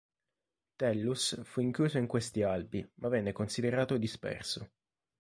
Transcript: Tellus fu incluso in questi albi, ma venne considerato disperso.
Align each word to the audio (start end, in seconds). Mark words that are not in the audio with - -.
Tellus 0.79 1.43
fu 1.43 1.59
incluso 1.61 1.99
in 1.99 2.07
questi 2.07 2.41
albi, 2.41 2.83
ma 3.01 3.07
venne 3.07 3.33
considerato 3.33 3.97
disperso. 3.97 4.71